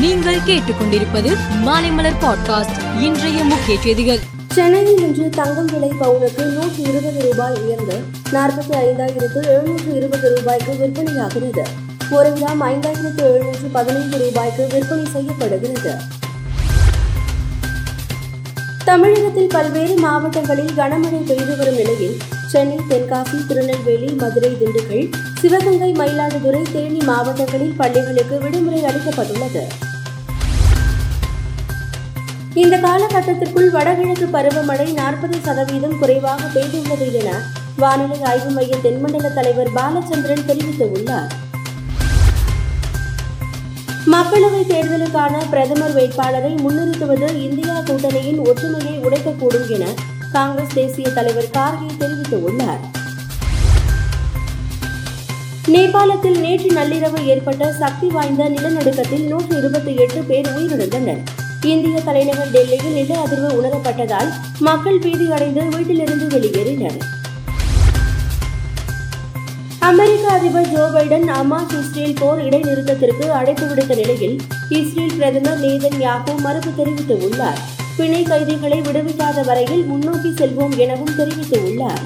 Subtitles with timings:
[0.00, 1.30] நீங்கள் கேட்டுக்கொண்டிருப்பது
[1.64, 4.18] மாலைமலர் பாட்காஸ்ட் இன்றைய முக்கிய செய்திகள்.
[4.48, 7.96] சென்னையில் இன்று தங்கம் விலை பவுனுக்கு நூற்றி இருபது ரூபாய் உயர்ந்து
[8.32, 11.64] நாற்பத்தி ஐந்தாயிரத்து எழுநூற்று இருபது ரூபாய்க்கு விற்பனையாகிறது.
[12.10, 15.94] ஒரு கிராம் ஐந்தாயிரத்து எழுநூற்று பதினைந்து ரூபாய்க்கு விற்பனை செய்யப்படுகிறது.
[18.84, 22.16] தமிழகத்தில் பல்வேறு மாவட்டங்களில் கனமழை பெய்து வரும் நிலையில்
[22.48, 29.86] சென்னை தென்காசி திருநெல்வேலி மதுரை திண்டுக்கல் சிவகங்கை மயிலாடுதுறை தேனி மாவட்டங்களில் பள்ளிகளுக்கு விடுமுறை அளிக்கப்பட்டுள்ளது.
[32.60, 37.30] இந்த காலகட்டத்திற்குள் வடகிழக்கு பருவமழை நாற்பது சதவீதம் குறைவாக பெய்துள்ளது என
[37.76, 41.30] வானிலை ஆய்வு மைய தென்மண்டல தலைவர் பாலச்சந்திரன் தெரிவித்துள்ளார்.
[44.06, 49.84] மக்களவைத் தேர்தலுக்கான பிரதமர் வேட்பாளரை முன்னிறுத்துவது இந்தியா கூட்டணியின் ஒற்றுமையை உடைக்கக்கூடும் என
[50.32, 52.84] காங்கிரஸ் தேசிய தலைவர் கார்கே தெரிவித்துள்ளார்.
[55.66, 61.22] நேபாளத்தில் நேற்று நள்ளிரவு ஏற்பட்ட சக்தி வாய்ந்த நிலநடுக்கத்தில் நூற்று இருபத்தி எட்டு பேர் உயிரிழந்தனர்.
[61.64, 64.28] இந்திய தலைநகர் டெல்லியில் நில அதிர்வு உணரப்பட்டதால்
[64.60, 66.98] மக்கள் பீதி அடைந்து வீட்டிலிருந்து வெளியேறினர்.
[69.78, 74.36] அமெரிக்க அதிபர் ஜோ பைடன் அமாஸ் இஸ்ரேல் போர் இடைநிறுத்தத்திற்கு அழைப்பு விடுத்த நிலையில்
[74.68, 77.58] இஸ்ரேல் பிரதமர் நேதன் யாகோ மறுப்பு தெரிவித்துள்ளார்.
[77.96, 82.02] பிணை கைதிகளை விடுவிக்காத வரையில் முன்னோக்கி செல்வோம் எனவும் தெரிவித்துள்ளார்.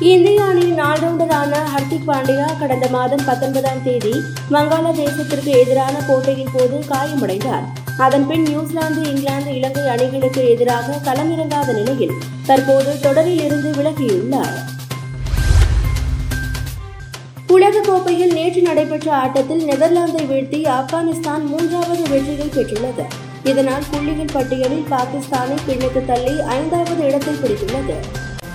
[0.00, 7.64] இந்திய அணியின் ஆல்ரவுண்டரான ஹர்திக் பாண்டியா கடந்த மாதம் பத்தொன்பதாம் தேதி வங்காளதேசத்திற்கு எதிரான போட்டியின் போது காயமடைந்தார்.
[7.98, 12.12] அதன்பின் நியூசிலாந்து இங்கிலாந்து இலங்கை அணிகளுக்கு எதிராக களமிறங்காத நிலையில்
[12.46, 14.58] தற்போது தொடரில் இருந்து விலகியுள்ளார்.
[17.46, 23.04] உலகக் கோப்பையில் நேற்று நடைபெற்ற ஆட்டத்தில் நெதர்லாந்தை வீழ்த்தி ஆப்கானிஸ்தான் மூன்றாவது வெற்றியை பெற்றுள்ளது.
[23.44, 28.26] இதனால் புள்ளிகள் பட்டியலில் பாகிஸ்தானை பின்னுக்கு தள்ளி ஐந்தாவது இடத்தை பிடித்துள்ளது.